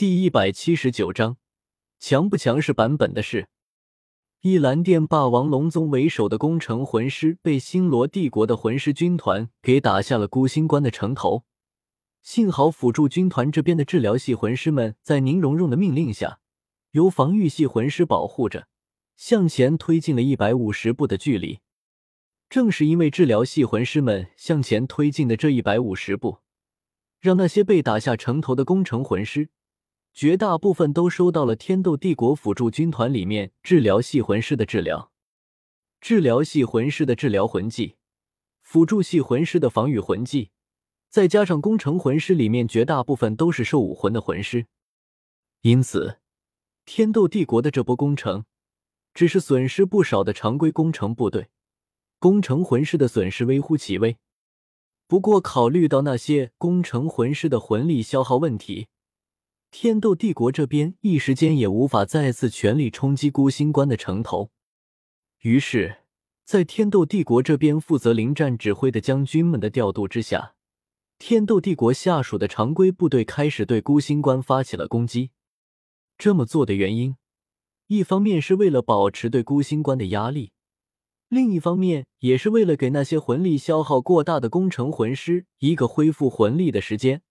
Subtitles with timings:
[0.00, 1.36] 第一百七十九章，
[1.98, 3.48] 强不强势版本的事。
[4.40, 11.44] 一蓝电霸王龙宗为首的攻城魂师被星罗帝国的魂师军团给打下了孤星关的城头。
[12.22, 16.40] 幸好辅助军团这边的治疗系魂师们在宁荣荣的命令下，
[16.92, 18.68] 由防御系魂师保护着，
[19.16, 21.58] 向前推进了一百五十步的距离。
[22.48, 26.38] 正是因为治疗系魂师们向前推进的这一百五十步，
[27.20, 29.50] 让那些被打下城头的攻城魂师。
[30.12, 35.12] 绝大部分都收到了天斗帝国辅助军团里面治疗系魂师的治疗，
[36.00, 37.96] 治疗系魂师的治疗魂技，
[38.62, 40.50] 辅助系魂师的防御魂技，
[41.08, 44.66] 再加上攻城魂师里面绝大部分都是兽武魂的魂师，
[45.62, 46.18] 因此
[46.84, 48.44] 天斗帝国的这波工程，
[49.14, 51.48] 只是损失不少的常规工程部队，
[52.18, 54.18] 攻城魂师的损失微乎其微。
[55.06, 58.88] 不过考虑到那些攻城魂师的魂力消耗问题。
[59.70, 64.50] 天斗帝国这边一时间也无法再次全力冲击孤星关的城头，
[65.42, 65.98] 于是，
[66.44, 70.54] 在天斗帝国这边负责临战指挥的将军们的调度之下，
[71.20, 75.30] 天斗帝国下属的常规部队开始对孤星关发起了攻击。
[76.18, 77.14] 这么做的原因，
[77.86, 80.50] 一方面是为了保持对孤星关的压力，
[81.28, 87.22] 另一方面也是为了给那些魂力消耗过大的攻城魂师一个恢复魂力的时间。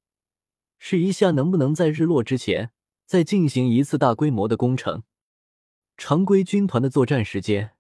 [0.80, 2.72] 试一下能不能在日落之前
[3.06, 5.04] 再进行一次大规模的攻城。
[5.98, 7.72] 常规军团的作战时间，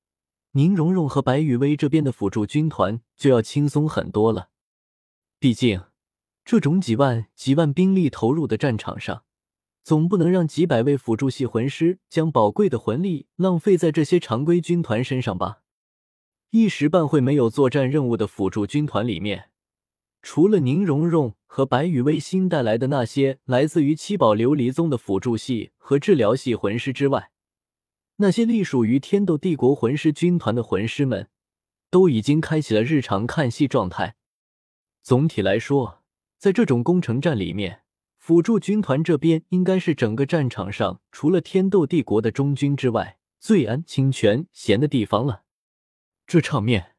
[0.51, 4.49] 宁荣荣和白雨薇这边的辅助军团就要轻松很多了。
[5.39, 5.83] 毕竟，
[6.43, 9.23] 这种几万几万兵力投入的战场上，
[9.83, 15.61] 总不能让几百位辅助系魂师将宝贵的魂力浪费在这些常规军团身上吧？
[16.49, 19.51] 一时半会没有作战任务的辅助军团里面。
[20.21, 27.31] 除了宁荣荣和白羽薇新带来的那些来自于七宝琉璃宗的辅助系和治疗系魂师之外，
[28.17, 31.29] 那些隶属于天斗帝国魂师军团的魂师们，
[31.89, 34.15] 都已经开启了日常看戏状态。
[35.01, 36.03] 总体来说，
[36.37, 37.83] 在这种攻城战里面，
[38.17, 45.43] 辅助军团这边应该是整个战场上除了天斗帝国的中军之外最安清泉闲的地方了。
[46.27, 46.97] 这场面。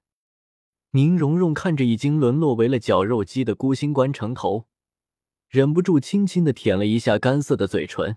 [0.93, 4.67] 宁荣荣看着已经沦落为了绞肉机的孤星关城头，
[5.49, 8.17] 忍不住轻轻的舔了一下干涩的嘴唇，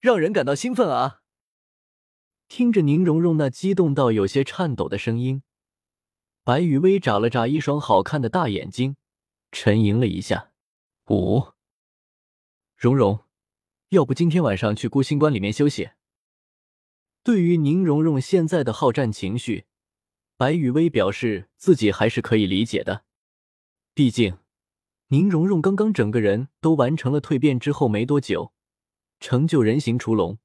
[0.00, 1.20] 让人感到兴奋啊！
[2.48, 5.42] 听着宁荣荣那激动到有些颤抖的声音，
[6.44, 8.96] 白雨薇眨了眨一双好看的大眼睛，
[9.52, 10.52] 沉吟了一下
[11.10, 11.48] ：“五，
[12.74, 13.20] 荣荣，
[13.90, 15.90] 要不今天晚上去孤星关里面休息？”
[17.22, 19.66] 对于宁荣荣现在的好战情绪。
[20.38, 23.04] 白雨薇表示自己还是可以理解的，
[23.92, 24.38] 毕竟
[25.08, 28.52] 宁荣荣刚刚整个人都完成了蜕变之后没多久，
[29.18, 30.38] 成就人形雏龙，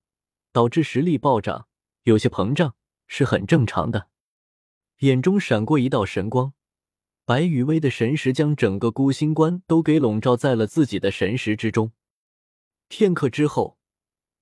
[0.52, 1.68] 导致实力暴涨，
[2.06, 2.74] 有些膨胀
[3.06, 4.09] 是很正常的。
[5.02, 6.53] 眼中闪过一道神光，
[7.24, 11.92] 白雨薇的神识将整个孤星关都给笼罩在了自己的神识之中。
[12.88, 13.78] 片刻之后，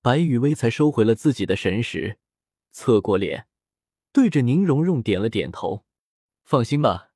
[0.02, 2.18] 白雨薇才收回了自己的神识，
[2.72, 3.48] 侧过脸。
[4.14, 5.86] 对着宁荣荣点了点头，
[6.44, 7.12] 放心吧，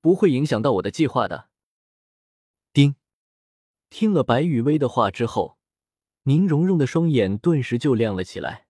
[0.00, 1.48] 不会影响到我的计划的。
[2.72, 2.94] 丁，
[3.90, 5.58] 听了白雨薇的话之后，
[6.22, 8.66] 宁荣荣的双眼顿时就亮了起来。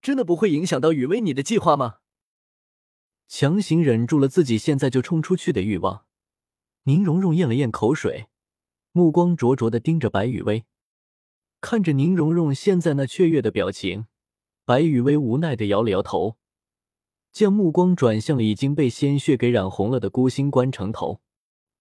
[0.00, 2.00] 真的不会影响到雨薇你的计划吗？
[3.26, 6.04] 强行忍住了自己现在就冲出去的欲望，
[6.84, 8.28] 宁荣荣咽了咽口水，
[8.92, 10.66] 目光灼灼的盯着白雨薇，
[11.60, 14.06] 看着宁荣荣现在那雀跃的表情，
[14.64, 16.36] 白雨薇无奈的摇了摇头。
[17.34, 21.20] 将目光转向了已经被鲜血给染红了的孤星关城头，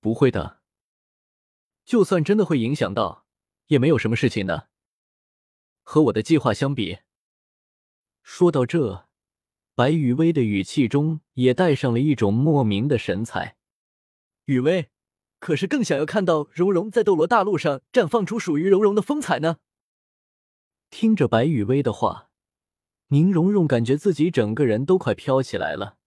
[0.02, 0.62] 不会的，
[1.86, 3.28] 就算真的会影响到，
[3.68, 4.70] 也没有什么事情的。
[5.84, 6.98] 和我的计划相比，
[8.24, 9.08] 说到这，
[9.76, 13.56] 白雨薇的语气中也带上了一种莫名的神采。
[14.46, 14.90] 雨薇，
[15.38, 19.58] 可是更想要看到蓉蓉在斗罗大陆上绽放出属于蓉蓉的风采呢。
[20.90, 22.32] 听着白雨薇的话。
[23.14, 25.98] 宁荣荣感觉自己整个人都快飘起来了，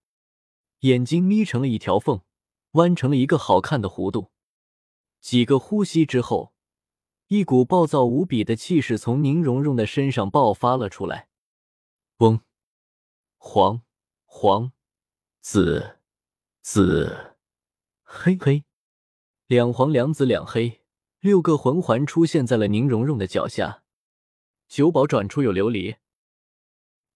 [0.81, 2.23] 眼睛眯成了一条缝，
[2.73, 4.33] 弯成了一个好看的弧度。
[5.21, 6.53] 几个呼吸之后，
[7.29, 11.29] 一股暴躁无比的气势从宁荣荣的身上爆发了出来。
[12.17, 12.41] 嗡，
[13.37, 13.83] 黄
[14.25, 14.73] 黄
[15.41, 16.01] 紫
[16.61, 17.37] 紫
[18.03, 18.65] 黑黑，
[19.47, 20.81] 两黄两紫两黑，
[21.21, 23.85] 六个魂环出现在了宁荣荣的脚下。
[24.67, 25.99] 九宝转出有琉璃。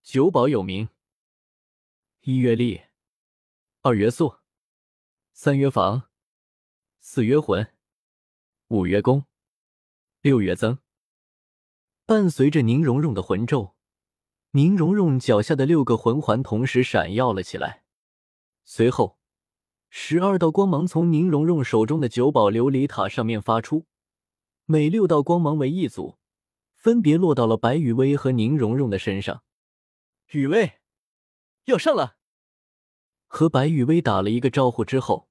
[0.02, 0.88] 九宝有名：
[2.22, 2.80] 一月力，
[3.82, 4.36] 二月速，
[5.32, 6.08] 三月防，
[7.00, 7.70] 四月魂，
[8.68, 9.26] 五月功，
[10.22, 10.78] 六月增。
[12.06, 13.76] 伴随着宁荣荣的魂咒，
[14.52, 17.84] 宁荣荣脚下的六个魂环同时闪耀了起来。
[18.64, 19.18] 随后，
[19.90, 23.86] 十二道光芒从宁荣荣手中的九宝琉璃塔上面发出，
[24.64, 26.16] 每六道光芒为一组，
[26.74, 29.44] 分别落到了白雨薇和宁荣荣的身上。
[30.32, 30.74] 雨薇，
[31.64, 32.16] 要上了！
[33.26, 35.28] 和白雨薇打了一个招呼之后，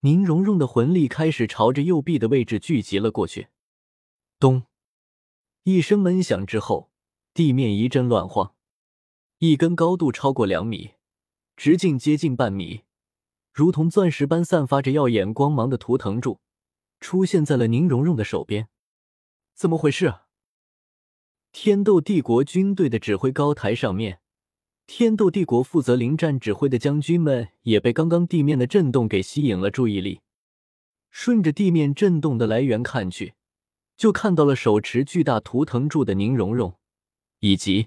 [0.00, 3.48] 宁荣荣的魂力开始朝着右臂的位置聚集了过去。
[4.38, 4.62] 咚！
[5.64, 6.90] 一声闷响之后，
[7.34, 8.54] 地面一阵乱晃，
[9.36, 10.92] 一根高度超过两米、
[11.54, 12.84] 直径接近半米、
[13.52, 16.40] 如同钻石般散发着耀眼光芒的图腾柱
[17.00, 18.70] 出现在了宁荣荣的手边。
[19.52, 20.20] 怎么回事？
[21.52, 24.20] 天斗帝国军队的指挥高台上面，
[24.94, 30.20] 天斗帝国负责临战指挥的将军们也被刚刚地面的震动给吸引了注意力，
[31.08, 33.32] 顺着地面震动的来源看去。
[33.96, 36.78] 就看到了手持巨大图腾柱的宁荣荣，
[37.38, 37.86] 以及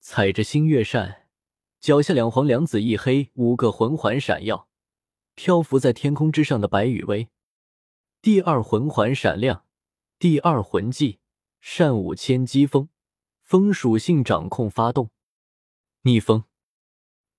[0.00, 1.26] 踩着星月扇、
[1.80, 4.68] 脚下两黄两紫一黑五个魂环闪耀、
[5.34, 7.28] 漂浮在天空之上的白羽薇。
[8.22, 9.66] 第二魂环闪亮，
[10.18, 11.18] 第二魂技
[11.60, 12.88] 善舞千机风，
[13.42, 15.10] 风属性掌控发动，
[16.06, 16.44] 逆风。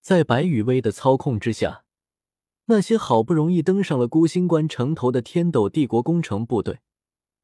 [0.01, 1.85] 在白羽薇的操控之下，
[2.65, 6.79] 那些好不容易登上了孤星关城头的天斗帝国工程部队。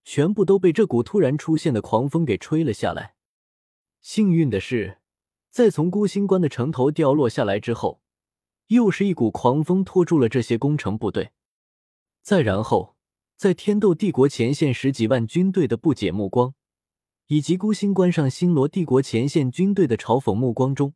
[0.04, 3.16] 全部都被这股突然出现的狂风给吹了下来。
[4.02, 4.98] 幸运的是，
[5.50, 8.02] 在从孤星关的城头掉落下来之后，
[8.68, 11.32] 又是一股狂风拖住了这些攻城部队。
[12.22, 12.98] 再然后，
[13.38, 16.54] 在天斗帝国前线十几万军队的不解目光，
[17.28, 20.94] 以及孤星关上星罗帝国前线军队的嘲讽目光中，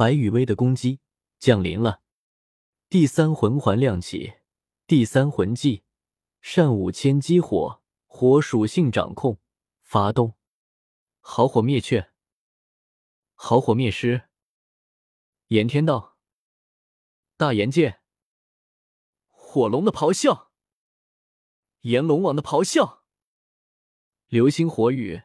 [0.00, 1.00] 白羽薇的攻击
[1.38, 2.00] 降临了。
[2.88, 4.32] 第三魂环亮起，
[4.86, 5.84] 第三魂技
[6.40, 7.82] 善舞千机火。
[8.06, 9.38] 火属性掌控，
[9.82, 10.38] 发动，
[11.20, 12.10] 好火灭却，
[13.34, 14.30] 好火灭尸，
[15.48, 16.16] 炎天道，
[17.36, 18.00] 大炎界，
[19.28, 20.50] 火龙的咆哮，
[21.80, 23.04] 炎龙王的咆哮，
[24.28, 25.24] 流星火雨，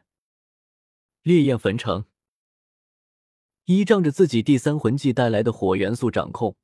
[1.22, 2.04] 烈焰焚城。
[3.66, 6.56] 依仗着自己第三魂技带来的火元素掌控，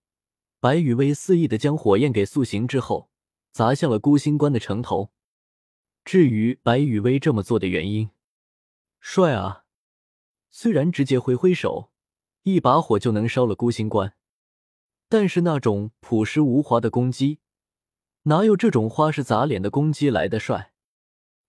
[0.61, 3.11] 白羽薇肆意的将火焰给塑形之后，
[3.51, 5.11] 砸向了孤星关的城头。
[6.05, 8.11] 至于白羽薇这么做的原因，
[9.01, 9.65] 帅啊！
[10.49, 11.91] 虽然直接挥挥手，
[12.45, 14.15] 一把火就能烧了孤星关，
[15.09, 17.41] 但是那种朴实无华的攻击，
[18.25, 20.73] 哪有这种花式砸脸的攻击来的帅？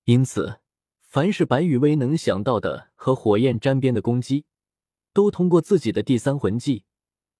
[0.05, 0.61] 因此，
[0.99, 4.45] 凡是白羽薇能想到的和火焰沾边的攻击，
[5.13, 6.85] 都通过自己的第三魂技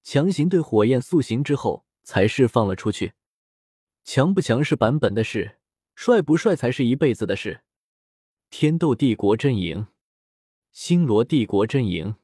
[0.02, 3.14] 强行对火焰塑形之后，才释放了出去。
[4.04, 5.58] 强不强是版本的事。
[5.96, 7.62] 帅不帅才是一辈子的事。
[8.50, 9.86] 天斗帝国阵营，
[10.72, 12.16] 星罗帝国阵营。